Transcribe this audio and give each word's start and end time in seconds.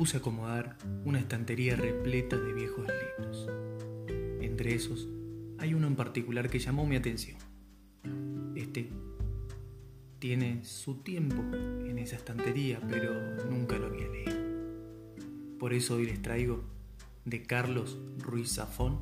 puse 0.00 0.16
a 0.16 0.20
acomodar 0.20 0.78
una 1.04 1.18
estantería 1.18 1.76
repleta 1.76 2.38
de 2.38 2.54
viejos 2.54 2.86
libros. 2.88 3.46
Entre 4.40 4.74
esos, 4.74 5.06
hay 5.58 5.74
uno 5.74 5.88
en 5.88 5.94
particular 5.94 6.48
que 6.48 6.58
llamó 6.58 6.86
mi 6.86 6.96
atención. 6.96 7.36
Este 8.54 8.88
tiene 10.18 10.64
su 10.64 11.02
tiempo 11.02 11.42
en 11.54 11.98
esa 11.98 12.16
estantería, 12.16 12.80
pero 12.88 13.12
nunca 13.50 13.76
lo 13.76 13.88
había 13.88 14.08
leído. 14.08 15.58
Por 15.58 15.74
eso 15.74 15.96
hoy 15.96 16.06
les 16.06 16.22
traigo 16.22 16.64
de 17.26 17.42
Carlos 17.42 17.98
Ruiz 18.20 18.54
Zafón, 18.54 19.00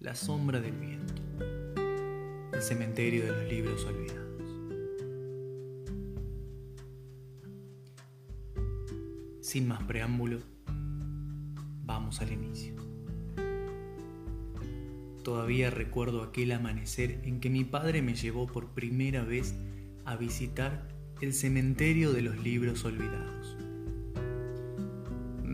La 0.00 0.16
sombra 0.16 0.60
del 0.60 0.74
viento, 0.80 1.14
el 2.52 2.60
cementerio 2.60 3.24
de 3.24 3.30
los 3.40 3.52
libros 3.52 3.84
olvidados. 3.84 4.27
Sin 9.48 9.66
más 9.66 9.82
preámbulo, 9.84 10.40
vamos 11.86 12.20
al 12.20 12.32
inicio. 12.32 12.74
Todavía 15.24 15.70
recuerdo 15.70 16.22
aquel 16.22 16.52
amanecer 16.52 17.22
en 17.24 17.40
que 17.40 17.48
mi 17.48 17.64
padre 17.64 18.02
me 18.02 18.14
llevó 18.14 18.46
por 18.46 18.74
primera 18.74 19.24
vez 19.24 19.54
a 20.04 20.16
visitar 20.16 20.86
el 21.22 21.32
cementerio 21.32 22.12
de 22.12 22.20
los 22.20 22.36
libros 22.44 22.84
olvidados. 22.84 23.56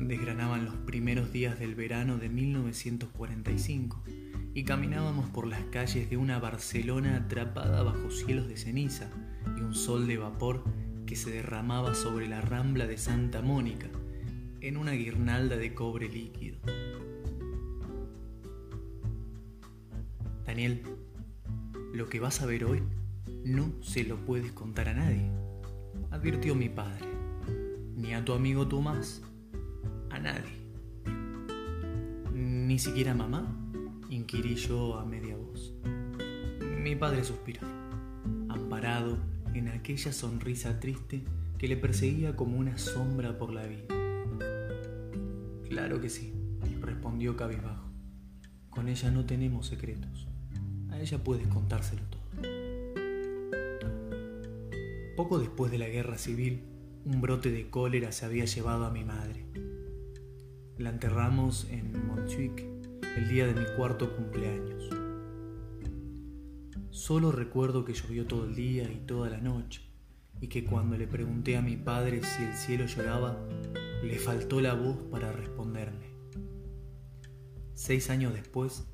Desgranaban 0.08 0.64
los 0.64 0.74
primeros 0.74 1.32
días 1.32 1.60
del 1.60 1.76
verano 1.76 2.18
de 2.18 2.28
1945 2.30 4.02
y 4.54 4.64
caminábamos 4.64 5.30
por 5.30 5.46
las 5.46 5.62
calles 5.66 6.10
de 6.10 6.16
una 6.16 6.40
Barcelona 6.40 7.18
atrapada 7.18 7.84
bajo 7.84 8.10
cielos 8.10 8.48
de 8.48 8.56
ceniza 8.56 9.08
y 9.56 9.60
un 9.60 9.72
sol 9.72 10.08
de 10.08 10.16
vapor 10.16 10.64
que 11.06 11.16
se 11.16 11.30
derramaba 11.30 11.94
sobre 11.94 12.28
la 12.28 12.40
rambla 12.40 12.86
de 12.86 12.98
Santa 12.98 13.42
Mónica 13.42 13.88
en 14.60 14.76
una 14.76 14.92
guirnalda 14.92 15.56
de 15.56 15.74
cobre 15.74 16.08
líquido. 16.08 16.58
Daniel, 20.46 20.82
lo 21.92 22.08
que 22.08 22.20
vas 22.20 22.40
a 22.40 22.46
ver 22.46 22.64
hoy 22.64 22.82
no 23.44 23.72
se 23.82 24.04
lo 24.04 24.16
puedes 24.24 24.52
contar 24.52 24.88
a 24.88 24.94
nadie, 24.94 25.30
advirtió 26.10 26.54
mi 26.54 26.68
padre, 26.68 27.06
ni 27.96 28.14
a 28.14 28.24
tu 28.24 28.32
amigo 28.32 28.66
Tomás, 28.66 29.22
a 30.10 30.18
nadie. 30.18 30.64
¿Ni 32.32 32.78
siquiera 32.78 33.12
a 33.12 33.14
mamá? 33.14 33.60
inquirí 34.08 34.54
yo 34.54 34.98
a 34.98 35.04
media 35.04 35.36
voz. 35.36 35.74
Mi 36.82 36.94
padre 36.94 37.24
suspiró, 37.24 37.66
amparado 38.48 39.18
en 39.54 39.68
aquella 39.68 40.12
sonrisa 40.12 40.80
triste 40.80 41.22
que 41.58 41.68
le 41.68 41.76
perseguía 41.76 42.36
como 42.36 42.58
una 42.58 42.76
sombra 42.76 43.38
por 43.38 43.52
la 43.52 43.64
vida. 43.66 43.84
Claro 45.68 46.00
que 46.00 46.10
sí, 46.10 46.32
respondió 46.80 47.36
cabizbajo. 47.36 47.88
Con 48.68 48.88
ella 48.88 49.10
no 49.10 49.24
tenemos 49.24 49.68
secretos. 49.68 50.26
A 50.90 51.00
ella 51.00 51.22
puedes 51.22 51.46
contárselo 51.46 52.02
todo. 52.10 52.22
Poco 55.16 55.38
después 55.38 55.70
de 55.70 55.78
la 55.78 55.88
guerra 55.88 56.18
civil, 56.18 56.64
un 57.04 57.20
brote 57.20 57.50
de 57.50 57.70
cólera 57.70 58.12
se 58.12 58.24
había 58.26 58.44
llevado 58.44 58.84
a 58.84 58.90
mi 58.90 59.04
madre. 59.04 59.46
La 60.76 60.90
enterramos 60.90 61.68
en 61.70 62.06
Montjuic 62.06 62.64
el 63.16 63.28
día 63.28 63.46
de 63.46 63.54
mi 63.54 63.64
cuarto 63.76 64.14
cumpleaños. 64.16 64.93
Solo 66.94 67.32
recuerdo 67.32 67.84
que 67.84 67.92
llovió 67.92 68.24
todo 68.24 68.44
el 68.44 68.54
día 68.54 68.84
y 68.84 68.98
toda 69.04 69.28
la 69.28 69.40
noche, 69.40 69.80
y 70.40 70.46
que 70.46 70.64
cuando 70.64 70.96
le 70.96 71.08
pregunté 71.08 71.56
a 71.56 71.60
mi 71.60 71.76
padre 71.76 72.22
si 72.22 72.44
el 72.44 72.54
cielo 72.54 72.86
lloraba, 72.86 73.36
le 74.04 74.16
faltó 74.16 74.60
la 74.60 74.74
voz 74.74 74.98
para 75.10 75.32
responderme. 75.32 76.06
Seis 77.74 78.10
años 78.10 78.32
después, 78.32 78.86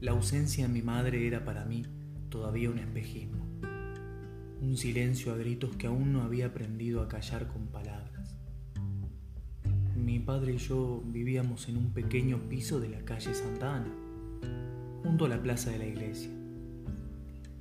la 0.00 0.10
ausencia 0.10 0.66
de 0.66 0.72
mi 0.72 0.82
madre 0.82 1.28
era 1.28 1.44
para 1.44 1.64
mí 1.64 1.86
todavía 2.28 2.70
un 2.70 2.80
espejismo, 2.80 3.46
un 4.60 4.76
silencio 4.76 5.32
a 5.32 5.36
gritos 5.36 5.76
que 5.76 5.86
aún 5.86 6.12
no 6.12 6.22
había 6.22 6.46
aprendido 6.46 7.02
a 7.02 7.08
callar 7.08 7.46
con 7.46 7.68
palabras. 7.68 8.34
Mi 9.94 10.18
padre 10.18 10.54
y 10.54 10.58
yo 10.58 11.04
vivíamos 11.06 11.68
en 11.68 11.76
un 11.76 11.92
pequeño 11.92 12.48
piso 12.48 12.80
de 12.80 12.88
la 12.88 13.04
calle 13.04 13.32
Santa 13.32 13.76
Ana, 13.76 13.94
junto 15.04 15.26
a 15.26 15.28
la 15.28 15.40
plaza 15.40 15.70
de 15.70 15.78
la 15.78 15.86
iglesia. 15.86 16.43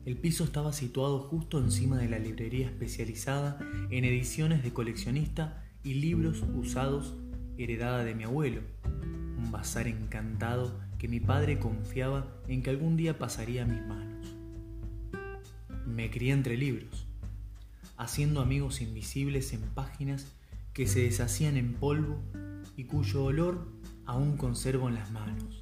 El 0.06 0.18
piso 0.18 0.44
estaba 0.44 0.74
situado 0.74 1.20
justo 1.20 1.60
encima 1.60 1.98
de 1.98 2.10
la 2.10 2.20
librería 2.20 2.66
especializada 2.66 3.58
en 3.90 4.04
ediciones 4.04 4.62
de 4.62 4.74
coleccionista 4.74 5.64
y 5.82 5.94
libros 5.94 6.44
usados 6.56 7.16
heredada 7.58 8.04
de 8.04 8.14
mi 8.14 8.26
abuelo, 8.26 8.62
un 9.38 9.50
bazar 9.50 9.88
encantado 9.88 10.78
que 11.00 11.08
mi 11.08 11.22
padre 11.22 11.58
confiaba 11.58 12.28
en 12.50 12.64
que 12.64 12.70
algún 12.70 12.98
día 12.98 13.18
pasaría 13.18 13.64
a 13.64 13.66
mis 13.66 13.82
manos. 13.86 14.28
Me 15.88 16.12
crié 16.12 16.34
entre 16.34 16.58
libros, 16.58 17.08
haciendo 17.96 18.42
amigos 18.42 18.82
invisibles 18.82 19.54
en 19.54 19.62
páginas 19.62 20.34
que 20.74 20.86
se 20.86 21.04
deshacían 21.04 21.56
en 21.56 21.76
polvo 21.76 22.20
y 22.76 22.86
cuyo 22.86 23.24
olor 23.24 23.68
aún 24.06 24.36
conservo 24.36 24.90
en 24.90 24.96
las 24.96 25.12
manos. 25.12 25.62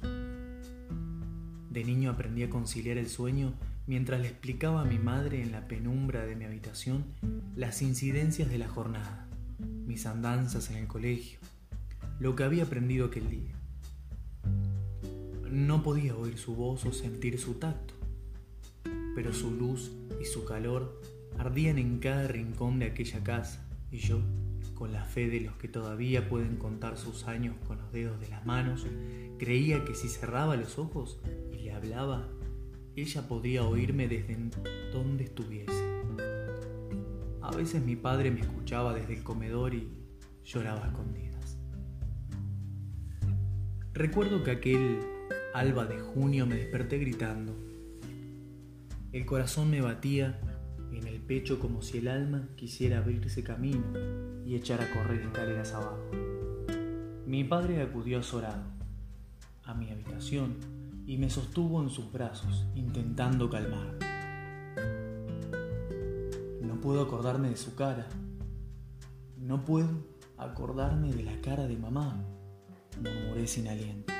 De 1.70 1.84
niño 1.84 2.10
aprendí 2.10 2.42
a 2.42 2.50
conciliar 2.50 2.98
el 2.98 3.08
sueño 3.08 3.54
mientras 3.86 4.20
le 4.20 4.28
explicaba 4.28 4.82
a 4.82 4.84
mi 4.84 4.98
madre 4.98 5.42
en 5.42 5.52
la 5.52 5.66
penumbra 5.66 6.24
de 6.24 6.36
mi 6.36 6.44
habitación 6.44 7.04
las 7.56 7.82
incidencias 7.82 8.48
de 8.48 8.58
la 8.58 8.68
jornada, 8.68 9.26
mis 9.86 10.06
andanzas 10.06 10.70
en 10.70 10.76
el 10.76 10.86
colegio, 10.86 11.38
lo 12.18 12.36
que 12.36 12.44
había 12.44 12.64
aprendido 12.64 13.06
aquel 13.06 13.28
día. 13.28 13.52
No 15.50 15.82
podía 15.82 16.16
oír 16.16 16.38
su 16.38 16.54
voz 16.54 16.84
o 16.86 16.92
sentir 16.92 17.38
su 17.38 17.54
tacto, 17.54 17.94
pero 19.14 19.32
su 19.32 19.50
luz 19.50 19.92
y 20.20 20.24
su 20.24 20.44
calor 20.44 21.00
ardían 21.38 21.78
en 21.78 21.98
cada 21.98 22.28
rincón 22.28 22.78
de 22.78 22.86
aquella 22.86 23.22
casa 23.22 23.66
y 23.90 23.98
yo, 23.98 24.20
con 24.74 24.92
la 24.92 25.04
fe 25.04 25.28
de 25.28 25.40
los 25.40 25.54
que 25.56 25.68
todavía 25.68 26.28
pueden 26.28 26.56
contar 26.56 26.96
sus 26.96 27.28
años 27.28 27.54
con 27.66 27.78
los 27.78 27.92
dedos 27.92 28.20
de 28.20 28.28
las 28.28 28.46
manos, 28.46 28.86
creía 29.38 29.84
que 29.84 29.94
si 29.94 30.08
cerraba 30.08 30.56
los 30.56 30.78
ojos 30.78 31.20
y 31.52 31.58
le 31.58 31.72
hablaba, 31.72 32.28
ella 32.96 33.26
podía 33.26 33.62
oírme 33.64 34.06
desde 34.06 34.36
donde 34.92 35.24
estuviese. 35.24 35.72
A 37.40 37.50
veces 37.50 37.82
mi 37.82 37.96
padre 37.96 38.30
me 38.30 38.40
escuchaba 38.40 38.94
desde 38.94 39.14
el 39.14 39.22
comedor 39.22 39.74
y 39.74 39.88
lloraba 40.44 40.86
escondidas. 40.86 41.58
Recuerdo 43.94 44.42
que 44.44 44.52
aquel 44.52 45.00
alba 45.54 45.86
de 45.86 46.00
junio 46.00 46.46
me 46.46 46.56
desperté 46.56 46.98
gritando. 46.98 47.54
El 49.12 49.26
corazón 49.26 49.70
me 49.70 49.80
batía 49.80 50.40
en 50.92 51.06
el 51.06 51.20
pecho 51.20 51.58
como 51.58 51.82
si 51.82 51.98
el 51.98 52.08
alma 52.08 52.48
quisiera 52.56 52.98
abrirse 52.98 53.42
camino 53.42 53.84
y 54.46 54.54
echar 54.54 54.80
a 54.80 54.90
correr 54.92 55.20
escaleras 55.20 55.72
abajo. 55.72 56.10
Mi 57.26 57.44
padre 57.44 57.80
acudió 57.82 58.18
azorado 58.18 58.64
a 59.64 59.74
mi 59.74 59.90
habitación 59.90 60.56
y 61.06 61.18
me 61.18 61.30
sostuvo 61.30 61.82
en 61.82 61.90
sus 61.90 62.12
brazos, 62.12 62.66
intentando 62.74 63.50
calmar. 63.50 63.98
No 66.60 66.80
puedo 66.80 67.02
acordarme 67.02 67.50
de 67.50 67.56
su 67.56 67.74
cara. 67.74 68.08
No 69.36 69.64
puedo 69.64 70.06
acordarme 70.36 71.12
de 71.12 71.24
la 71.24 71.40
cara 71.40 71.66
de 71.66 71.76
mamá, 71.76 72.24
murmuré 72.96 73.46
sin 73.46 73.68
aliento. 73.68 74.12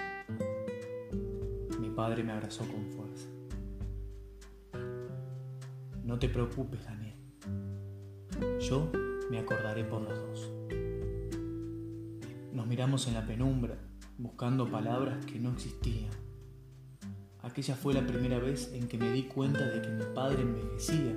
Mi 1.81 1.91
padre 1.91 2.25
me 2.25 2.33
abrazó 2.33 2.65
con 2.67 2.87
fuerza. 2.91 3.29
No 6.05 6.19
te 6.19 6.29
preocupes, 6.29 6.85
Daniel. 6.85 7.17
Yo 8.61 8.91
me 9.31 9.39
acordaré 9.39 9.85
por 9.85 10.03
los 10.03 10.19
dos. 10.19 10.53
Nos 12.53 12.67
miramos 12.67 13.07
en 13.07 13.15
la 13.15 13.27
penumbra, 13.27 13.79
buscando 14.19 14.71
palabras 14.71 15.25
que 15.25 15.39
no 15.39 15.53
existían. 15.53 16.11
Aquella 17.43 17.75
fue 17.75 17.93
la 17.93 18.07
primera 18.07 18.39
vez 18.39 18.73
en 18.73 18.87
que 18.87 18.97
me 18.97 19.11
di 19.11 19.25
cuenta 19.25 19.69
de 19.69 19.83
que 19.83 19.89
mi 19.89 20.05
padre 20.15 20.43
envejecía 20.43 21.17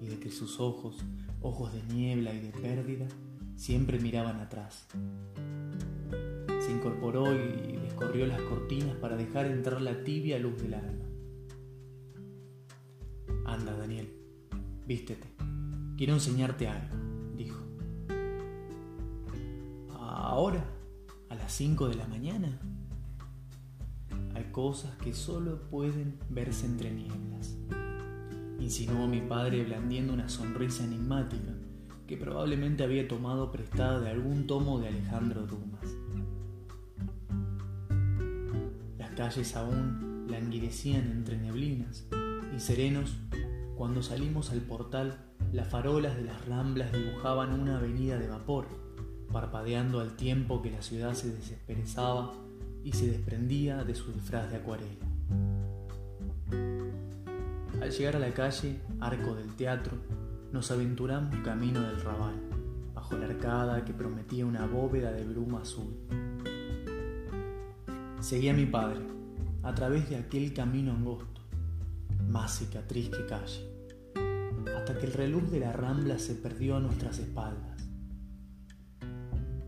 y 0.00 0.06
de 0.08 0.18
que 0.18 0.30
sus 0.30 0.58
ojos, 0.58 0.96
ojos 1.40 1.72
de 1.72 1.82
niebla 1.94 2.34
y 2.34 2.40
de 2.40 2.50
pérdida, 2.50 3.06
siempre 3.54 4.00
miraban 4.00 4.40
atrás. 4.40 4.88
Se 6.60 6.72
incorporó 6.72 7.32
y 7.32 7.76
descorrió 7.76 8.26
las 8.26 8.40
cortinas 8.42 8.96
para 8.96 9.16
dejar 9.16 9.46
entrar 9.46 9.80
la 9.80 10.02
tibia 10.02 10.40
luz 10.40 10.60
del 10.60 10.74
alma. 10.74 11.04
Anda, 13.46 13.76
Daniel, 13.76 14.12
vístete. 14.86 15.28
Quiero 15.96 16.14
enseñarte 16.14 16.66
algo, 16.66 16.96
dijo. 17.36 17.64
¿Ahora? 19.98 20.64
¿A 21.28 21.36
las 21.36 21.52
cinco 21.52 21.88
de 21.88 21.94
la 21.94 22.08
mañana? 22.08 22.60
Cosas 24.62 24.94
que 24.98 25.14
solo 25.14 25.58
pueden 25.70 26.18
verse 26.28 26.66
entre 26.66 26.90
nieblas, 26.90 27.56
insinuó 28.60 29.06
mi 29.06 29.22
padre 29.22 29.64
blandiendo 29.64 30.12
una 30.12 30.28
sonrisa 30.28 30.84
enigmática 30.84 31.54
que 32.06 32.18
probablemente 32.18 32.84
había 32.84 33.08
tomado 33.08 33.50
prestada 33.50 34.00
de 34.00 34.10
algún 34.10 34.46
tomo 34.46 34.78
de 34.78 34.88
Alejandro 34.88 35.46
Dumas. 35.46 35.96
Las 38.98 39.12
calles 39.12 39.56
aún 39.56 40.26
languidecían 40.28 41.10
entre 41.10 41.38
neblinas 41.38 42.06
y 42.54 42.60
serenos 42.60 43.16
cuando 43.76 44.02
salimos 44.02 44.50
al 44.50 44.60
portal 44.60 45.24
las 45.54 45.68
farolas 45.68 46.16
de 46.16 46.24
las 46.24 46.46
ramblas 46.46 46.92
dibujaban 46.92 47.58
una 47.58 47.78
avenida 47.78 48.18
de 48.18 48.28
vapor, 48.28 48.66
parpadeando 49.32 50.00
al 50.00 50.16
tiempo 50.16 50.60
que 50.60 50.70
la 50.70 50.82
ciudad 50.82 51.14
se 51.14 51.34
desesperezaba 51.34 52.34
y 52.84 52.92
se 52.92 53.06
desprendía 53.06 53.84
de 53.84 53.94
su 53.94 54.12
disfraz 54.12 54.50
de 54.50 54.56
acuarela. 54.56 55.06
Al 57.80 57.90
llegar 57.90 58.16
a 58.16 58.18
la 58.18 58.32
calle, 58.34 58.80
arco 59.00 59.34
del 59.34 59.54
teatro, 59.56 59.96
nos 60.52 60.70
aventuramos 60.70 61.34
camino 61.44 61.80
del 61.80 62.00
rabal, 62.00 62.34
bajo 62.94 63.16
la 63.16 63.26
arcada 63.26 63.84
que 63.84 63.94
prometía 63.94 64.44
una 64.44 64.66
bóveda 64.66 65.12
de 65.12 65.24
bruma 65.24 65.62
azul. 65.62 65.94
Seguí 68.20 68.48
a 68.48 68.54
mi 68.54 68.66
padre, 68.66 69.00
a 69.62 69.74
través 69.74 70.10
de 70.10 70.16
aquel 70.16 70.52
camino 70.52 70.92
angosto, 70.92 71.40
más 72.28 72.58
cicatriz 72.58 73.08
que 73.08 73.26
calle, 73.26 73.66
hasta 74.76 74.98
que 74.98 75.06
el 75.06 75.12
reloj 75.12 75.44
de 75.44 75.60
la 75.60 75.72
rambla 75.72 76.18
se 76.18 76.34
perdió 76.34 76.76
a 76.76 76.80
nuestras 76.80 77.18
espaldas. 77.18 77.79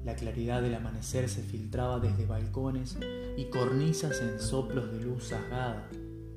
La 0.04 0.16
claridad 0.16 0.62
del 0.62 0.74
amanecer 0.74 1.28
se 1.28 1.42
filtraba 1.42 2.00
desde 2.00 2.26
balcones 2.26 2.98
y 3.36 3.44
cornisas 3.46 4.20
en 4.20 4.40
soplos 4.40 4.90
de 4.92 5.00
luz 5.00 5.28
sasgada 5.28 5.88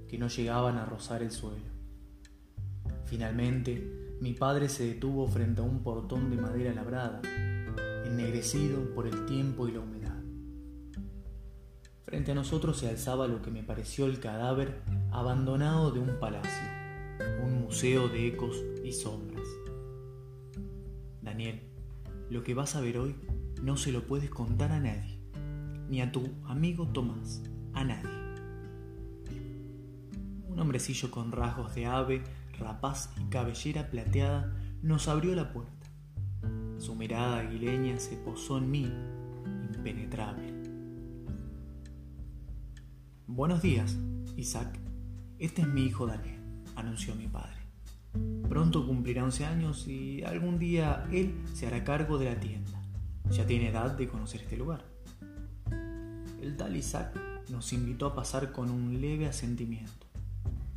que 0.08 0.20
no 0.20 0.28
llegaban 0.28 0.78
a 0.78 0.86
rozar 0.86 1.24
el 1.24 1.32
suelo. 1.32 1.66
Finalmente, 3.06 4.18
mi 4.22 4.34
padre 4.34 4.70
se 4.70 4.86
detuvo 4.86 5.28
frente 5.28 5.62
a 5.62 5.64
un 5.64 5.82
portón 5.82 6.30
de 6.30 6.38
madera 6.38 6.74
labrada, 6.74 7.22
ennegrecido 8.06 8.94
por 8.94 9.08
el 9.08 9.26
tiempo 9.26 9.68
y 9.68 9.72
la 9.72 9.80
humedad. 9.80 10.16
Frente 12.04 12.34
a 12.34 12.36
nosotros 12.36 12.78
se 12.78 12.88
alzaba 12.88 13.28
lo 13.28 13.42
que 13.42 13.50
me 13.50 13.64
pareció 13.64 14.06
el 14.06 14.20
cadáver 14.20 14.84
abandonado 15.12 15.90
de 15.90 16.00
un 16.00 16.20
palacio, 16.20 16.70
un 17.44 17.62
museo 17.62 18.10
de 18.10 18.28
ecos 18.28 18.64
y 18.84 18.94
sombras. 18.94 19.48
Daniel, 21.24 21.64
lo 22.30 22.44
que 22.44 22.54
vas 22.54 22.76
a 22.76 22.82
ver 22.82 23.00
hoy 23.00 23.16
no 23.62 23.78
se 23.78 23.92
lo 23.92 24.06
puedes 24.06 24.30
contar 24.30 24.72
a 24.72 24.80
nadie, 24.80 25.20
ni 25.90 26.02
a 26.02 26.12
tu 26.12 26.30
amigo 26.46 26.88
Tomás, 26.88 27.44
a 27.74 27.84
nadie. 27.84 28.10
Un 30.48 30.60
hombrecillo 30.60 31.12
con 31.12 31.32
rasgos 31.32 31.76
de 31.76 31.86
ave, 31.86 32.24
rapaz 32.60 33.10
y 33.20 33.30
cabellera 33.30 33.90
plateada 33.90 34.56
nos 34.82 35.08
abrió 35.08 35.36
la 35.36 35.52
puerta. 35.52 35.88
Su 36.78 36.96
mirada 36.96 37.40
aguileña 37.40 38.00
se 38.00 38.16
posó 38.18 38.58
en 38.58 38.72
mí, 38.72 38.92
impenetrable. 39.74 40.54
Buenos 43.28 43.62
días, 43.62 43.98
Isaac. 44.38 44.80
Este 45.40 45.64
es 45.64 45.68
mi 45.68 45.86
hijo 45.86 46.06
Daniel, 46.06 46.40
anunció 46.76 47.16
mi 47.16 47.28
padre. 47.28 47.60
Pronto 48.48 48.86
cumplirá 48.86 49.24
11 49.24 49.46
años 49.46 49.88
y 49.88 50.24
algún 50.24 50.60
día 50.60 51.08
él 51.12 51.36
se 51.54 51.68
hará 51.68 51.84
cargo 51.84 52.18
de 52.18 52.26
la 52.26 52.40
tienda. 52.40 52.85
Ya 53.32 53.46
tiene 53.46 53.70
edad 53.70 53.92
de 53.92 54.08
conocer 54.08 54.42
este 54.42 54.58
lugar. 54.58 54.86
El 56.42 56.56
tal 56.58 56.76
Isaac 56.76 57.20
nos 57.50 57.74
invitó 57.74 58.08
a 58.08 58.16
pasar 58.16 58.52
con 58.52 58.70
un 58.70 59.02
leve 59.02 59.28
asentimiento. 59.28 60.06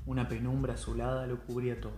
Una 0.06 0.28
penumbra 0.28 0.74
azulada 0.74 1.26
lo 1.26 1.44
cubría 1.44 1.80
todo, 1.80 1.92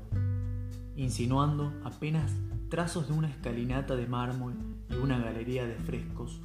insinuando 0.97 1.73
apenas 1.85 2.33
trazos 2.69 3.09
de 3.09 3.15
una 3.15 3.29
escalinata 3.29 3.97
de 3.97 4.07
mármol 4.07 4.55
y 4.89 4.95
una 4.95 5.19
galería 5.19 5.67
de 5.67 5.77
frescos 5.77 6.41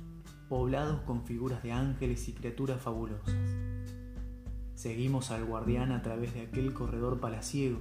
poblados 0.47 1.01
con 1.01 1.25
figuras 1.25 1.63
de 1.63 1.71
ángeles 1.71 2.27
y 2.27 2.33
criaturas 2.33 2.81
fabulosas. 2.81 3.35
Seguimos 4.75 5.31
al 5.31 5.45
guardián 5.45 5.91
a 5.91 6.01
través 6.01 6.33
de 6.33 6.41
aquel 6.41 6.73
corredor 6.73 7.19
palaciego 7.19 7.79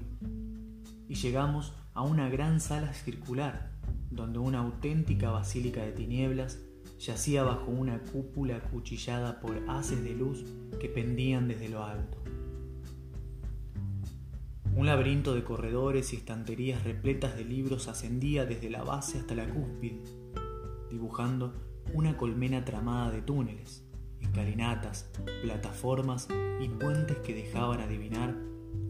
y 1.08 1.14
llegamos 1.14 1.74
a 1.92 2.02
una 2.02 2.28
gran 2.28 2.60
sala 2.60 2.94
circular 2.94 3.73
donde 4.14 4.38
una 4.38 4.60
auténtica 4.60 5.30
basílica 5.30 5.82
de 5.82 5.92
tinieblas 5.92 6.60
yacía 6.98 7.42
bajo 7.42 7.70
una 7.70 8.00
cúpula 8.00 8.56
acuchillada 8.56 9.40
por 9.40 9.62
haces 9.68 10.02
de 10.02 10.14
luz 10.14 10.44
que 10.80 10.88
pendían 10.88 11.48
desde 11.48 11.68
lo 11.68 11.84
alto. 11.84 12.18
Un 14.76 14.86
laberinto 14.86 15.34
de 15.34 15.44
corredores 15.44 16.12
y 16.12 16.16
estanterías 16.16 16.82
repletas 16.82 17.36
de 17.36 17.44
libros 17.44 17.86
ascendía 17.86 18.44
desde 18.44 18.70
la 18.70 18.82
base 18.82 19.18
hasta 19.18 19.34
la 19.34 19.48
cúspide, 19.48 20.02
dibujando 20.90 21.54
una 21.92 22.16
colmena 22.16 22.64
tramada 22.64 23.12
de 23.12 23.22
túneles, 23.22 23.86
escalinatas, 24.20 25.10
plataformas 25.42 26.28
y 26.60 26.68
puentes 26.68 27.18
que 27.18 27.34
dejaban 27.34 27.80
adivinar 27.80 28.34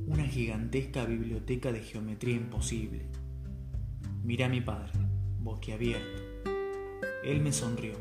una 0.07 0.25
gigantesca 0.25 1.05
biblioteca 1.05 1.71
de 1.71 1.81
geometría 1.81 2.37
imposible. 2.37 3.07
Miré 4.23 4.45
a 4.45 4.49
mi 4.49 4.63
padre, 4.63 4.93
boquiabierto. 5.45 6.23
Él 7.23 7.43
me 7.43 7.53
sonrió, 7.53 7.93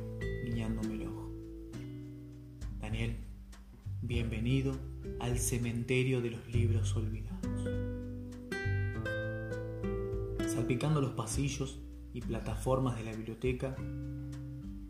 guiñándome 0.45 0.93
el 0.93 1.07
ojo. 1.07 1.29
Daniel, 2.79 3.17
bienvenido 4.01 4.73
al 5.19 5.37
cementerio 5.39 6.21
de 6.21 6.31
los 6.31 6.47
libros 6.47 6.95
olvidados. 6.95 7.69
Salpicando 10.47 11.01
los 11.01 11.11
pasillos 11.11 11.81
y 12.13 12.21
plataformas 12.21 12.95
de 12.95 13.03
la 13.03 13.11
biblioteca, 13.11 13.75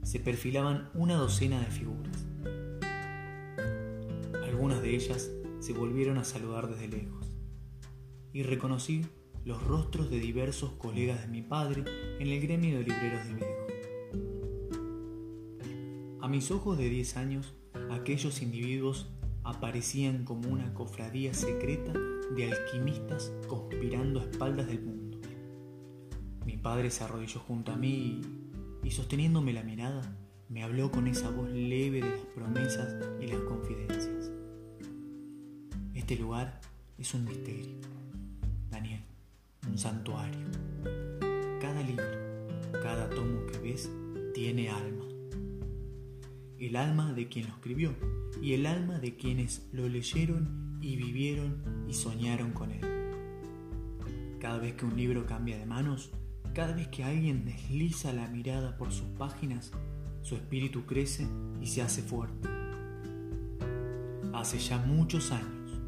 se 0.03 0.19
perfilaban 0.19 0.91
una 0.94 1.15
docena 1.15 1.59
de 1.59 1.65
figuras. 1.65 2.27
Algunas 4.44 4.83
de 4.83 4.95
ellas 4.95 5.31
se 5.59 5.73
volvieron 5.73 6.19
a 6.19 6.23
saludar 6.23 6.67
desde 6.67 6.88
lejos, 6.88 7.35
y 8.31 8.44
reconocí 8.44 9.07
los 9.45 9.62
rostros 9.63 10.10
de 10.10 10.19
diversos 10.19 10.72
colegas 10.74 11.22
de 11.22 11.28
mi 11.28 11.42
padre 11.42 11.84
en 12.19 12.28
el 12.28 12.42
gremio 12.42 12.78
de 12.78 12.84
libreros 12.84 13.28
de 13.28 13.34
viejo. 13.34 13.68
A 16.22 16.30
mis 16.30 16.51
ojos 16.51 16.78
de 16.78 16.90
10 16.90 17.18
años, 17.18 17.54
aquellos 17.92 18.42
individuos 18.42 19.10
aparecían 19.44 20.24
como 20.24 20.48
una 20.50 20.74
cofradía 20.74 21.34
secreta 21.34 21.92
de 22.36 22.51
alquimistas 22.51 23.34
conspirando 23.48 24.22
a 24.22 24.24
espaldas 24.24 24.67
del 24.67 24.82
mundo. 24.82 25.20
Mi 26.46 26.56
padre 26.58 26.89
se 26.89 27.03
arrodilló 27.03 27.41
junto 27.41 27.74
a 27.74 27.75
mí 27.75 28.22
y, 28.84 28.91
sosteniéndome 28.91 29.51
la 29.51 29.63
mirada, 29.63 30.17
me 30.48 30.63
habló 30.63 30.91
con 30.91 31.08
esa 31.08 31.29
voz 31.29 31.50
leve 31.50 32.01
de 32.01 32.10
las 32.12 32.25
promesas 32.34 32.96
y 33.20 33.27
las 33.27 33.41
confidencias. 33.41 34.32
Este 35.94 36.15
lugar 36.15 36.62
es 36.98 37.13
un 37.13 37.25
misterio, 37.25 37.75
Daniel, 38.70 39.03
un 39.67 39.77
santuario. 39.77 40.46
Cada 41.62 41.82
libro, 41.84 42.05
cada 42.82 43.10
tomo 43.10 43.46
que 43.48 43.58
ves 43.60 43.89
tiene 44.34 44.70
alma. 44.70 45.05
El 46.60 46.75
alma 46.75 47.13
de 47.13 47.27
quien 47.27 47.48
lo 47.48 47.53
escribió 47.53 47.96
y 48.41 48.53
el 48.53 48.65
alma 48.65 49.00
de 49.00 49.15
quienes 49.15 49.67
lo 49.72 49.88
leyeron 49.88 50.77
y 50.82 50.96
vivieron 50.96 51.86
y 51.88 51.93
soñaron 51.93 52.51
con 52.51 52.72
él. 52.72 52.82
Cada 54.39 54.60
vez 54.60 54.75
que 54.75 54.86
un 54.86 54.96
libro 54.96 55.25
cambia 55.25 55.58
de 55.58 55.65
manos, 55.65 56.12
cada 56.53 56.74
vez 56.74 56.88
que 56.89 57.03
alguien 57.03 57.46
desliza 57.46 58.13
la 58.13 58.27
mirada 58.27 58.77
por 58.77 58.91
sus 58.91 59.08
páginas, 59.17 59.72
su 60.22 60.36
espíritu 60.36 60.86
crece 60.86 61.27
y 61.62 61.67
se 61.67 61.82
hace 61.82 62.01
fuerte. 62.01 62.50
Hace 64.34 64.60
ya 64.60 64.77
muchos 64.79 65.32
años, 65.32 65.79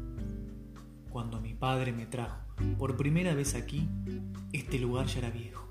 cuando 1.10 1.40
mi 1.40 1.54
padre 1.54 1.92
me 1.92 2.06
trajo 2.06 2.45
por 2.78 2.96
primera 2.96 3.34
vez 3.34 3.54
aquí, 3.54 3.88
este 4.52 4.78
lugar 4.78 5.06
ya 5.06 5.18
era 5.18 5.30
viejo. 5.30 5.66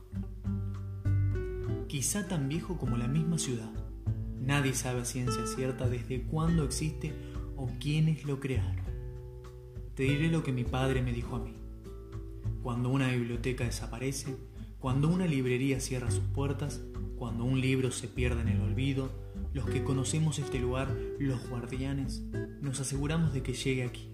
Quizá 1.88 2.28
tan 2.28 2.50
viejo 2.50 2.78
como 2.78 2.98
la 2.98 3.08
misma 3.08 3.38
ciudad 3.38 3.72
Nadie 4.46 4.76
sabe 4.76 5.02
a 5.02 5.06
ciencia 5.06 5.48
cierta 5.48 5.90
desde 5.90 6.22
cuándo 6.22 6.66
existe 6.66 7.14
o 7.58 7.68
quiénes 7.80 8.26
lo 8.26 8.40
crearon. 8.40 8.86
Te 9.96 10.04
diré 10.04 10.30
lo 10.30 10.44
que 10.44 10.52
mi 10.52 10.64
padre 10.64 11.02
me 11.02 11.14
dijo 11.14 11.36
a 11.36 11.40
mí. 11.40 11.56
Cuando 12.62 12.90
una 12.90 13.08
biblioteca 13.08 13.64
desaparece, 13.64 14.38
cuando 14.78 15.10
una 15.10 15.26
librería 15.26 15.80
cierra 15.80 16.12
sus 16.12 16.26
puertas, 16.26 16.84
cuando 17.18 17.44
un 17.44 17.60
libro 17.60 17.90
se 17.90 18.08
pierde 18.08 18.42
en 18.42 18.50
el 18.50 18.62
olvido, 18.62 19.10
los 19.52 19.66
que 19.66 19.84
conocemos 19.84 20.38
este 20.38 20.60
lugar, 20.60 20.96
los 21.18 21.50
guardianes, 21.50 22.24
nos 22.62 22.80
aseguramos 22.80 23.34
de 23.34 23.42
que 23.42 23.54
llegue 23.54 23.84
aquí. 23.84 24.12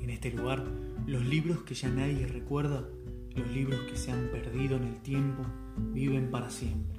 En 0.00 0.08
este 0.08 0.30
lugar, 0.32 0.64
los 1.06 1.24
libros 1.24 1.62
que 1.62 1.74
ya 1.74 1.88
nadie 1.88 2.26
recuerda, 2.26 2.88
los 3.34 3.50
libros 3.52 3.80
que 3.90 3.96
se 3.96 4.12
han 4.12 4.28
perdido 4.30 4.76
en 4.76 4.84
el 4.84 5.00
tiempo, 5.02 5.44
viven 5.92 6.30
para 6.30 6.50
siempre 6.50 6.96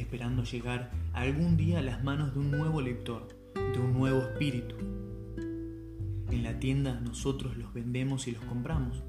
esperando 0.00 0.44
llegar 0.44 0.90
algún 1.12 1.56
día 1.56 1.78
a 1.78 1.82
las 1.82 2.02
manos 2.02 2.34
de 2.34 2.40
un 2.40 2.50
nuevo 2.50 2.80
lector, 2.80 3.28
de 3.54 3.78
un 3.78 3.92
nuevo 3.92 4.20
espíritu. 4.20 4.76
En 6.30 6.42
la 6.42 6.58
tienda 6.58 7.00
nosotros 7.00 7.56
los 7.56 7.72
vendemos 7.74 8.28
y 8.28 8.32
los 8.32 8.44
compramos, 8.44 9.02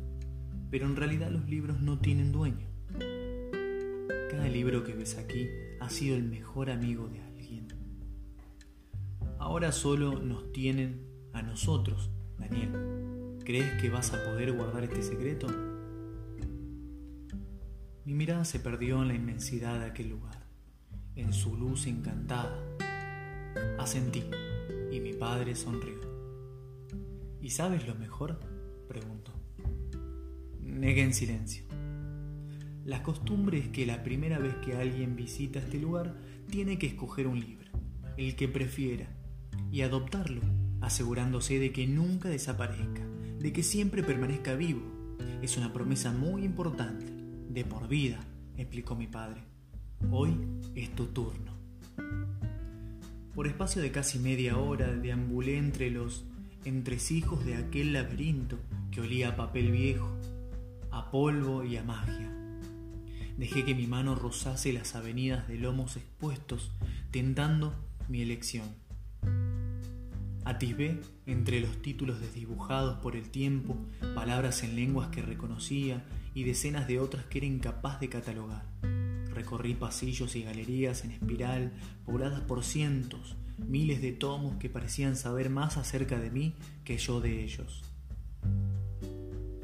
pero 0.70 0.86
en 0.86 0.96
realidad 0.96 1.30
los 1.32 1.48
libros 1.50 1.82
no 1.82 2.00
tienen 2.00 2.32
dueño. 2.32 2.68
Cada 4.30 4.48
libro 4.48 4.84
que 4.84 4.94
ves 4.94 5.18
aquí 5.18 5.48
ha 5.80 5.89
sido 5.89 6.15
el 6.15 6.24
mejor 6.24 6.70
amigo 6.70 7.08
de 7.08 7.22
alguien. 7.22 7.68
Ahora 9.39 9.72
solo 9.72 10.20
nos 10.20 10.51
tienen 10.51 11.06
a 11.34 11.41
nosotros, 11.41 12.10
Daniel. 12.38 13.11
¿Crees 13.51 13.81
que 13.81 13.89
vas 13.89 14.13
a 14.13 14.24
poder 14.24 14.53
guardar 14.53 14.86
este 14.86 15.03
secreto? 15.03 15.46
Mi 18.05 18.13
mirada 18.13 18.46
se 18.46 18.62
perdió 18.62 19.01
en 19.01 19.10
la 19.10 19.13
inmensidad 19.13 19.77
de 19.77 19.88
aquel 19.88 20.08
lugar, 20.08 20.48
en 21.17 21.34
su 21.34 21.58
luz 21.58 21.86
encantada. 21.86 22.58
Asentí 23.77 24.24
y 24.89 25.01
mi 25.01 25.12
padre 25.12 25.53
sonrió. 25.58 26.00
¿Y 27.41 27.50
sabes 27.50 27.86
lo 27.86 27.96
mejor? 27.96 28.39
preguntó. 28.88 29.34
Negué 30.62 31.01
en 31.01 31.13
silencio. 31.13 31.65
La 32.86 33.03
costumbre 33.03 33.58
es 33.58 33.67
que 33.67 33.86
la 33.86 34.01
primera 34.01 34.39
vez 34.39 34.55
que 34.63 34.77
alguien 34.77 35.17
visita 35.17 35.60
este 35.60 35.77
lugar 35.77 36.15
tiene 36.50 36.79
que 36.79 36.88
escoger 36.88 37.27
un 37.27 37.41
libro, 37.41 37.70
el 38.15 38.38
que 38.38 38.48
prefiera, 38.48 39.10
y 39.74 39.81
adoptarlo, 39.81 40.39
asegurándose 40.79 41.60
de 41.60 41.74
que 41.74 41.86
nunca 41.86 42.29
desaparezca, 42.29 43.11
de 43.42 43.52
que 43.52 43.64
siempre 43.64 44.04
permanezca 44.04 44.54
vivo. 44.54 44.82
Es 45.42 45.58
una 45.58 45.74
promesa 45.74 46.12
muy 46.12 46.44
importante, 46.44 47.08
de 47.50 47.66
por 47.66 47.88
vida, 47.88 48.20
explicó 48.56 48.96
mi 48.96 49.08
padre. 49.08 49.42
Hoy 50.12 50.38
es 50.76 50.94
tu 50.94 51.08
turno. 51.08 51.52
Por 53.34 53.48
espacio 53.48 53.82
de 53.82 53.92
casi 53.92 54.20
media 54.20 54.58
hora 54.58 54.92
deambulé 54.92 55.58
entre 55.58 55.90
los 55.90 56.24
entresijos 56.66 57.44
de 57.44 57.56
aquel 57.56 57.94
laberinto 57.94 58.60
que 58.92 59.02
olía 59.02 59.30
a 59.30 59.36
papel 59.36 59.72
viejo, 59.72 60.16
a 60.92 61.10
polvo 61.10 61.64
y 61.64 61.78
a 61.78 61.84
magia. 61.84 62.32
Dejé 63.38 63.66
que 63.66 63.74
mi 63.74 63.88
mano 63.88 64.14
rozase 64.14 64.72
las 64.72 64.94
avenidas 64.94 65.48
de 65.48 65.58
lomos 65.58 65.98
expuestos, 65.98 66.72
tentando 67.10 67.74
mi 68.08 68.22
elección. 68.22 68.68
Atisbé 70.44 71.00
entre 71.28 71.60
los 71.60 71.82
títulos 71.82 72.20
desdibujados 72.20 72.98
por 73.00 73.16
el 73.16 73.30
tiempo, 73.30 73.78
palabras 74.16 74.64
en 74.64 74.76
lenguas 74.76 75.10
que 75.10 75.22
reconocía 75.22 76.04
y 76.34 76.44
decenas 76.44 76.88
de 76.88 77.00
otras 77.00 77.26
que 77.26 77.38
era 77.38 77.48
incapaz 77.48 78.00
de 78.00 78.10
catalogar. 78.10 78.66
Recorrí 79.34 79.76
pasillos 79.76 80.36
y 80.36 80.44
galerías 80.44 81.06
en 81.06 81.12
espiral, 81.12 81.72
pobladas 82.06 82.42
por 82.42 82.64
cientos, 82.64 83.36
miles 83.58 84.02
de 84.02 84.14
tomos 84.14 84.56
que 84.58 84.70
parecían 84.70 85.16
saber 85.16 85.50
más 85.50 85.78
acerca 85.78 86.20
de 86.20 86.32
mí 86.32 86.56
que 86.84 86.98
yo 86.98 87.22
de 87.22 87.44
ellos. 87.44 87.84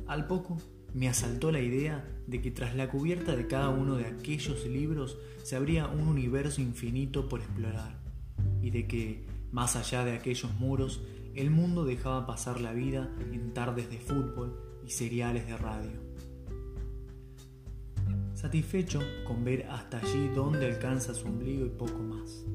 Al 0.05 0.27
poco 0.27 0.57
me 0.93 1.09
asaltó 1.09 1.51
la 1.51 1.59
idea 1.59 2.05
de 2.27 2.41
que 2.41 2.51
tras 2.51 2.75
la 2.75 2.89
cubierta 2.89 3.35
de 3.35 3.47
cada 3.47 3.69
uno 3.69 3.95
de 3.95 4.05
aquellos 4.05 4.65
libros 4.67 5.17
se 5.43 5.55
abría 5.55 5.87
un 5.87 6.07
universo 6.07 6.61
infinito 6.61 7.27
por 7.27 7.41
explorar, 7.41 7.97
y 8.61 8.69
de 8.69 8.87
que, 8.87 9.25
más 9.57 9.75
allá 9.75 10.05
de 10.05 10.13
aquellos 10.13 10.53
muros, 10.59 11.01
el 11.33 11.49
mundo 11.49 11.83
dejaba 11.83 12.27
pasar 12.27 12.61
la 12.61 12.73
vida 12.73 13.09
en 13.31 13.55
tardes 13.55 13.89
de 13.89 13.97
fútbol 13.97 14.55
y 14.85 14.91
seriales 14.91 15.47
de 15.47 15.57
radio. 15.57 15.99
Satisfecho 18.35 18.99
con 19.25 19.43
ver 19.43 19.65
hasta 19.71 19.97
allí 19.97 20.27
dónde 20.27 20.67
alcanza 20.67 21.15
su 21.15 21.25
ombligo 21.25 21.65
y 21.65 21.69
poco 21.69 21.97
más. 21.97 22.45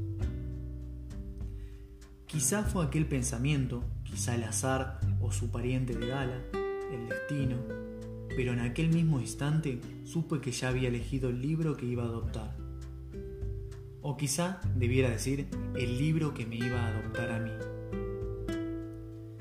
Quizá 2.26 2.62
fue 2.62 2.86
aquel 2.86 3.06
pensamiento, 3.06 3.82
quizá 4.04 4.36
el 4.36 4.44
azar 4.44 5.00
o 5.20 5.32
su 5.32 5.50
pariente 5.50 5.96
de 5.96 6.06
gala, 6.06 6.40
el 6.92 7.08
destino, 7.08 7.56
pero 8.36 8.52
en 8.52 8.60
aquel 8.60 8.90
mismo 8.90 9.18
instante 9.18 9.80
supe 10.04 10.40
que 10.40 10.52
ya 10.52 10.68
había 10.68 10.86
elegido 10.86 11.30
el 11.30 11.42
libro 11.42 11.76
que 11.76 11.86
iba 11.86 12.04
a 12.04 12.06
adoptar. 12.06 12.61
O 14.02 14.16
quizá 14.16 14.60
debiera 14.74 15.08
decir 15.08 15.46
el 15.76 15.98
libro 15.98 16.34
que 16.34 16.44
me 16.44 16.56
iba 16.56 16.80
a 16.80 16.88
adoptar 16.88 17.30
a 17.30 17.38
mí. 17.38 17.52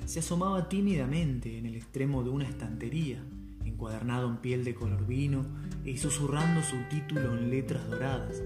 Se 0.06 0.20
asomaba 0.20 0.70
tímidamente 0.70 1.58
en 1.58 1.66
el 1.66 1.76
extremo 1.76 2.24
de 2.24 2.30
una 2.30 2.48
estantería, 2.48 3.24
encuadernado 3.66 4.30
en 4.30 4.38
piel 4.38 4.64
de 4.64 4.76
color 4.76 5.08
vino 5.08 5.46
y 5.84 5.98
susurrando 5.98 6.62
su 6.62 6.78
título 6.90 7.34
en 7.34 7.50
letras 7.50 7.90
doradas, 7.90 8.42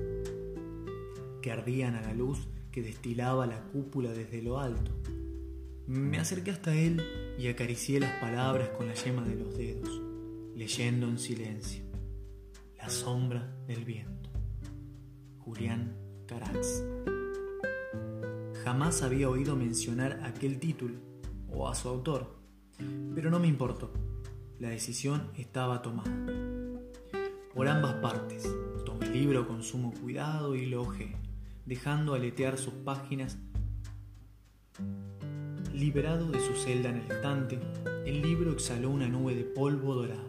que 1.42 1.52
ardían 1.52 1.96
a 1.96 2.02
la 2.02 2.14
luz 2.14 2.48
que 2.72 2.82
destilaba 2.82 3.46
la 3.46 3.62
cúpula 3.64 4.12
desde 4.12 4.42
lo 4.42 4.60
alto. 4.60 4.92
Me 5.88 6.18
acerqué 6.18 6.52
hasta 6.52 6.74
él 6.76 7.02
y 7.38 7.48
acaricié 7.48 8.00
las 8.00 8.20
palabras 8.20 8.70
con 8.70 8.88
la 8.88 8.94
yema 8.94 9.24
de 9.24 9.36
los 9.36 9.58
dedos, 9.58 10.02
leyendo 10.56 11.08
en 11.08 11.20
silencio. 11.20 11.84
La 12.78 12.90
sombra 12.90 13.56
del 13.68 13.86
viento. 13.86 14.30
Julián 15.40 16.05
Carax. 16.26 16.84
Jamás 18.64 19.02
había 19.02 19.30
oído 19.30 19.56
mencionar 19.56 20.22
aquel 20.24 20.60
título 20.60 20.96
o 21.50 21.68
a 21.68 21.76
su 21.76 21.90
autor, 21.90 22.36
pero 23.14 23.30
no 23.30 23.40
me 23.40 23.48
importó. 23.48 23.92
La 24.60 24.70
decisión 24.70 25.30
estaba 25.38 25.82
tomada. 25.82 26.12
Por 27.54 27.68
ambas 27.68 27.96
partes, 27.96 28.50
tomé 28.86 29.08
el 29.08 29.14
libro 29.14 29.48
con 29.48 29.64
sumo 29.64 29.94
cuidado 30.02 30.56
y 30.56 30.66
lo 30.66 30.82
ojé, 30.82 31.16
dejando 31.66 32.14
aletear 32.14 32.58
sus 32.58 32.74
páginas 32.74 33.38
Liberado 35.76 36.32
de 36.32 36.40
su 36.40 36.54
celda 36.54 36.90
en 36.90 36.96
el 36.96 37.12
estante, 37.12 37.60
el 38.06 38.22
libro 38.22 38.54
exhaló 38.54 38.90
una 38.92 39.10
nube 39.10 39.36
de 39.36 39.44
polvo 39.44 39.94
dorado. 39.94 40.24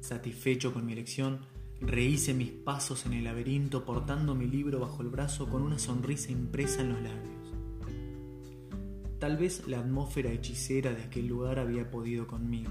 Satisfecho 0.00 0.74
con 0.74 0.84
mi 0.84 0.92
elección, 0.92 1.38
rehice 1.86 2.32
mis 2.32 2.50
pasos 2.50 3.04
en 3.06 3.12
el 3.12 3.24
laberinto 3.24 3.84
portando 3.84 4.34
mi 4.34 4.46
libro 4.46 4.80
bajo 4.80 5.02
el 5.02 5.08
brazo 5.08 5.48
con 5.48 5.62
una 5.62 5.78
sonrisa 5.78 6.32
impresa 6.32 6.80
en 6.80 6.88
los 6.90 7.02
labios. 7.02 7.34
Tal 9.18 9.36
vez 9.36 9.66
la 9.68 9.80
atmósfera 9.80 10.30
hechicera 10.32 10.92
de 10.92 11.02
aquel 11.02 11.26
lugar 11.26 11.58
había 11.58 11.90
podido 11.90 12.26
conmigo, 12.26 12.70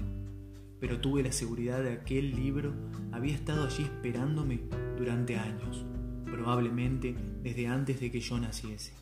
pero 0.80 1.00
tuve 1.00 1.22
la 1.22 1.32
seguridad 1.32 1.82
de 1.82 1.90
que 1.90 2.00
aquel 2.00 2.34
libro 2.34 2.74
había 3.12 3.34
estado 3.34 3.64
allí 3.66 3.84
esperándome 3.84 4.60
durante 4.98 5.36
años, 5.36 5.84
probablemente 6.24 7.16
desde 7.42 7.66
antes 7.66 8.00
de 8.00 8.10
que 8.10 8.20
yo 8.20 8.38
naciese. 8.38 8.92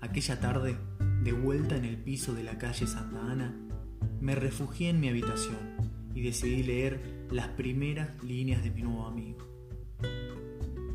Aquella 0.00 0.40
tarde, 0.40 0.76
de 1.22 1.32
vuelta 1.32 1.76
en 1.76 1.84
el 1.84 1.96
piso 1.96 2.34
de 2.34 2.42
la 2.42 2.58
calle 2.58 2.86
Santa 2.86 3.30
Ana, 3.30 3.54
me 4.20 4.34
refugié 4.34 4.90
en 4.90 5.00
mi 5.00 5.08
habitación 5.08 5.69
y 6.20 6.22
decidí 6.22 6.62
leer 6.62 7.00
las 7.30 7.48
primeras 7.48 8.22
líneas 8.22 8.62
de 8.62 8.70
mi 8.70 8.82
nuevo 8.82 9.06
amigo. 9.06 9.38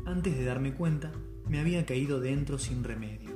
Antes 0.06 0.38
de 0.38 0.44
darme 0.44 0.72
cuenta, 0.74 1.10
me 1.48 1.58
había 1.58 1.84
caído 1.84 2.20
dentro 2.20 2.58
sin 2.58 2.84
remedio. 2.84 3.32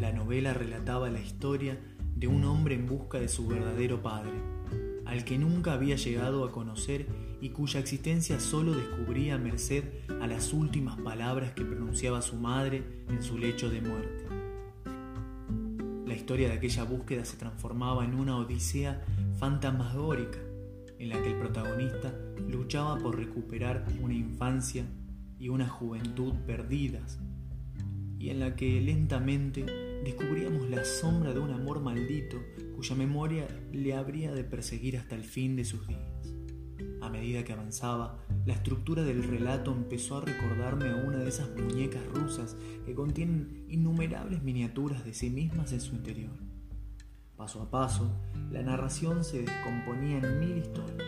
La 0.00 0.10
novela 0.12 0.54
relataba 0.54 1.10
la 1.10 1.20
historia 1.20 1.78
de 2.16 2.26
un 2.26 2.44
hombre 2.46 2.74
en 2.74 2.86
busca 2.86 3.20
de 3.20 3.28
su 3.28 3.46
verdadero 3.48 4.00
padre, 4.00 4.32
al 5.04 5.26
que 5.26 5.36
nunca 5.36 5.74
había 5.74 5.96
llegado 5.96 6.44
a 6.44 6.52
conocer 6.52 7.06
y 7.42 7.50
cuya 7.50 7.78
existencia 7.78 8.40
solo 8.40 8.72
descubría 8.72 9.34
a 9.34 9.38
merced 9.38 9.84
a 10.22 10.26
las 10.26 10.54
últimas 10.54 10.98
palabras 11.02 11.52
que 11.52 11.66
pronunciaba 11.66 12.22
su 12.22 12.36
madre 12.36 12.82
en 13.10 13.22
su 13.22 13.36
lecho 13.36 13.68
de 13.68 13.82
muerte. 13.82 14.27
Historia 16.18 16.48
de 16.48 16.54
aquella 16.54 16.82
búsqueda 16.82 17.24
se 17.24 17.36
transformaba 17.36 18.04
en 18.04 18.14
una 18.14 18.36
odisea 18.36 19.00
fantasmagórica 19.38 20.38
en 20.98 21.10
la 21.10 21.22
que 21.22 21.30
el 21.30 21.38
protagonista 21.38 22.12
luchaba 22.48 22.98
por 22.98 23.16
recuperar 23.16 23.86
una 24.02 24.14
infancia 24.14 24.84
y 25.38 25.48
una 25.48 25.68
juventud 25.68 26.34
perdidas 26.44 27.20
y 28.18 28.30
en 28.30 28.40
la 28.40 28.56
que 28.56 28.80
lentamente 28.80 29.64
descubríamos 30.04 30.68
la 30.68 30.84
sombra 30.84 31.32
de 31.32 31.38
un 31.38 31.52
amor 31.52 31.80
maldito 31.80 32.36
cuya 32.74 32.96
memoria 32.96 33.46
le 33.72 33.94
habría 33.94 34.32
de 34.34 34.42
perseguir 34.42 34.98
hasta 34.98 35.14
el 35.14 35.22
fin 35.22 35.54
de 35.54 35.64
sus 35.64 35.86
días. 35.86 36.37
A 37.00 37.08
medida 37.08 37.44
que 37.44 37.52
avanzaba, 37.52 38.18
la 38.44 38.54
estructura 38.54 39.02
del 39.02 39.24
relato 39.24 39.72
empezó 39.72 40.18
a 40.18 40.20
recordarme 40.20 40.90
a 40.90 40.96
una 40.96 41.18
de 41.18 41.28
esas 41.28 41.50
muñecas 41.56 42.04
rusas 42.06 42.56
que 42.84 42.94
contienen 42.94 43.64
innumerables 43.68 44.42
miniaturas 44.42 45.04
de 45.04 45.14
sí 45.14 45.30
mismas 45.30 45.72
en 45.72 45.80
su 45.80 45.94
interior. 45.94 46.36
Paso 47.36 47.62
a 47.62 47.70
paso, 47.70 48.10
la 48.50 48.62
narración 48.62 49.24
se 49.24 49.42
descomponía 49.42 50.18
en 50.18 50.40
mil 50.40 50.58
historias, 50.58 51.06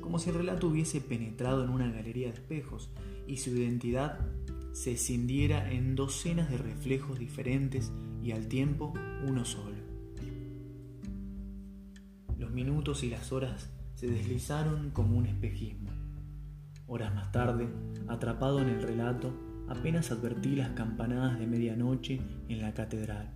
como 0.00 0.18
si 0.18 0.30
el 0.30 0.36
relato 0.36 0.68
hubiese 0.68 1.00
penetrado 1.00 1.64
en 1.64 1.70
una 1.70 1.90
galería 1.90 2.28
de 2.28 2.34
espejos 2.34 2.90
y 3.26 3.38
su 3.38 3.50
identidad 3.50 4.20
se 4.72 4.92
escindiera 4.92 5.72
en 5.72 5.96
docenas 5.96 6.50
de 6.50 6.58
reflejos 6.58 7.18
diferentes 7.18 7.92
y 8.22 8.32
al 8.32 8.46
tiempo 8.46 8.94
uno 9.26 9.44
solo. 9.44 9.76
Los 12.38 12.50
minutos 12.50 13.02
y 13.02 13.10
las 13.10 13.32
horas 13.32 13.70
se 13.96 14.06
deslizaron 14.08 14.90
como 14.90 15.16
un 15.16 15.24
espejismo. 15.24 15.90
Horas 16.86 17.14
más 17.14 17.32
tarde, 17.32 17.66
atrapado 18.08 18.60
en 18.60 18.68
el 18.68 18.82
relato, 18.82 19.32
apenas 19.68 20.12
advertí 20.12 20.54
las 20.54 20.70
campanadas 20.70 21.38
de 21.38 21.46
medianoche 21.46 22.20
en 22.48 22.60
la 22.60 22.74
catedral, 22.74 23.30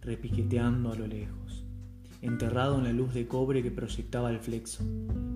repiqueteando 0.00 0.92
a 0.92 0.96
lo 0.96 1.06
lejos, 1.06 1.64
enterrado 2.20 2.78
en 2.78 2.84
la 2.84 2.92
luz 2.92 3.14
de 3.14 3.28
cobre 3.28 3.62
que 3.62 3.70
proyectaba 3.70 4.30
el 4.30 4.40
flexo. 4.40 4.84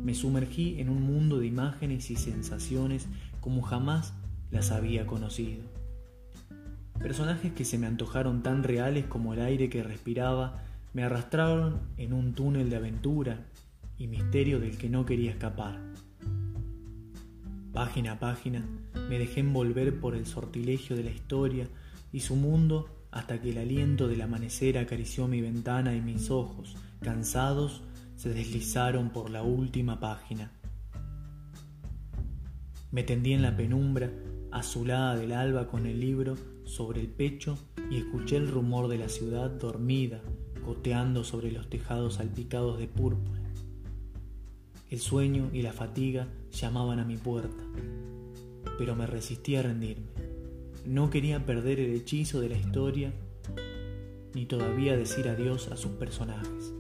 Me 0.03 0.15
sumergí 0.15 0.81
en 0.81 0.89
un 0.89 1.05
mundo 1.05 1.39
de 1.39 1.47
imágenes 1.47 2.11
y 2.11 2.17
sensaciones 2.17 3.07
como 3.41 3.63
jamás 3.63 4.15
las 4.51 4.73
había 4.73 5.07
conocido. 5.07 5.63
Personajes 6.99 7.53
que 7.53 7.65
se 7.65 7.79
me 7.79 7.87
antojaron 7.87 8.43
tan 8.43 8.65
reales 8.65 9.07
como 9.07 9.33
el 9.33 9.41
aire 9.41 9.69
que 9.69 9.85
respiraba 9.85 10.65
me 10.93 11.05
arrastraron 11.05 11.81
en 11.99 12.13
un 12.13 12.35
túnel 12.35 12.69
de 12.69 12.77
aventura 12.77 13.47
y 13.99 14.07
misterio 14.07 14.61
del 14.61 14.77
que 14.79 14.89
no 14.89 15.07
quería 15.07 15.31
escapar. 15.31 15.81
Página 17.73 18.13
a 18.13 18.19
página 18.19 18.65
me 19.09 19.19
dejé 19.19 19.41
envolver 19.41 19.99
por 19.99 20.15
el 20.15 20.27
sortilegio 20.27 20.97
de 20.97 21.05
la 21.05 21.11
historia 21.11 21.69
y 22.13 22.21
su 22.21 22.37
mundo 22.37 22.89
hasta 23.11 23.41
que 23.41 23.51
el 23.51 23.59
aliento 23.59 24.09
del 24.09 24.23
amanecer 24.23 24.79
acarició 24.79 25.29
mi 25.29 25.41
ventana 25.41 25.95
y 25.95 26.01
mis 26.01 26.31
ojos, 26.31 26.77
cansados, 27.01 27.83
se 28.17 28.33
deslizaron 28.33 29.11
por 29.11 29.31
la 29.31 29.43
última 29.43 30.01
página. 30.01 30.51
Me 32.91 33.03
tendí 33.03 33.33
en 33.33 33.43
la 33.43 33.57
penumbra, 33.57 34.11
azulada 34.51 35.17
del 35.17 35.33
alba 35.33 35.67
con 35.67 35.87
el 35.87 35.99
libro 35.99 36.37
sobre 36.65 37.01
el 37.01 37.09
pecho 37.09 37.59
y 37.91 37.99
escuché 37.99 38.37
el 38.37 38.49
rumor 38.49 38.89
de 38.89 38.99
la 38.99 39.09
ciudad 39.09 39.51
dormida, 39.51 40.21
goteando 40.65 41.25
sobre 41.25 41.51
los 41.51 41.69
tejados 41.69 42.15
salpicados 42.15 42.79
de 42.79 42.87
púrpura. 42.87 43.44
El 44.95 45.01
sueño 45.01 45.51
y 45.53 45.63
la 45.63 45.73
fatiga 45.73 46.29
llamaban 46.53 47.01
a 47.01 47.05
mi 47.05 47.17
puerta, 47.17 47.65
pero 48.79 48.95
me 48.95 49.09
resistí 49.09 49.57
a 49.57 49.63
rendirme. 49.63 50.07
No 50.87 51.11
quería 51.11 51.45
perder 51.45 51.81
el 51.81 51.95
hechizo 51.95 52.41
de 52.41 52.51
la 52.51 52.57
historia 52.57 53.13
ni 54.35 54.47
todavía 54.47 54.97
decir 54.97 55.29
adiós 55.29 55.67
a 55.73 55.77
sus 55.77 55.91
personajes. 55.95 56.73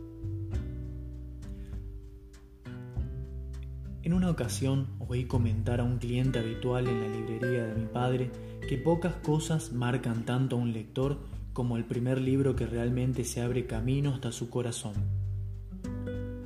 En 4.04 4.12
una 4.12 4.30
ocasión 4.30 4.90
oí 5.00 5.24
comentar 5.24 5.80
a 5.80 5.82
un 5.82 5.98
cliente 5.98 6.38
habitual 6.38 6.86
en 6.86 7.00
la 7.00 7.08
librería 7.08 7.66
de 7.66 7.74
mi 7.74 7.86
padre 7.86 8.30
que 8.68 8.78
pocas 8.78 9.16
cosas 9.16 9.72
marcan 9.72 10.24
tanto 10.24 10.54
a 10.54 10.60
un 10.60 10.72
lector 10.72 11.18
como 11.52 11.76
el 11.76 11.84
primer 11.84 12.20
libro 12.20 12.54
que 12.54 12.66
realmente 12.66 13.24
se 13.24 13.40
abre 13.40 13.66
camino 13.66 14.14
hasta 14.14 14.30
su 14.30 14.50
corazón. 14.50 15.23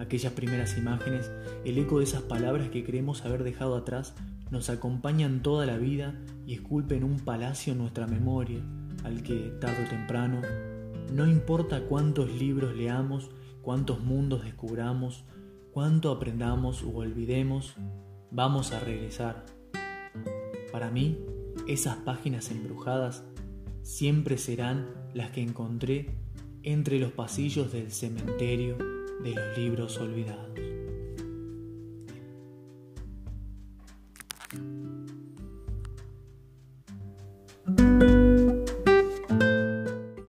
Aquellas 0.09 0.33
primeras 0.33 0.79
imágenes, 0.79 1.31
el 1.67 1.77
eco 1.77 1.99
de 1.99 2.05
esas 2.05 2.23
palabras 2.23 2.71
que 2.71 2.83
creemos 2.83 3.27
haber 3.27 3.45
dejado 3.45 3.77
atrás, 3.77 4.15
nos 4.51 4.71
acompañan 4.71 5.43
toda 5.43 5.67
la 5.67 5.77
vida 5.77 6.19
y 6.47 6.55
esculpen 6.55 7.05
un 7.05 7.21
palacio 7.21 7.75
en 7.75 7.81
nuestra 7.81 8.07
memoria, 8.07 8.59
al 9.05 9.23
que, 9.23 9.53
tarde 9.61 9.85
o 9.85 9.89
temprano, 9.91 10.41
no 11.13 11.27
importa 11.27 11.83
cuántos 11.83 12.33
libros 12.33 12.75
leamos, 12.75 13.29
cuántos 13.61 14.01
mundos 14.01 14.45
descubramos, 14.45 15.27
cuánto 15.73 16.11
aprendamos 16.11 16.83
u 16.83 16.97
olvidemos, 16.97 17.75
vamos 18.31 18.73
a 18.73 18.81
regresar. 18.81 19.45
Para 20.73 20.91
mí, 20.91 21.19
esas 21.67 21.97
páginas 21.97 22.51
embrujadas 22.51 23.25
siempre 23.83 24.39
serán 24.39 24.87
las 25.13 25.33
que 25.33 25.43
encontré 25.43 26.17
entre 26.63 26.99
los 26.99 27.13
pasillos 27.13 27.71
del 27.73 27.93
cementerio 27.93 28.98
de 29.23 29.35
los 29.35 29.59
libros 29.59 29.99
olvidados. 29.99 30.48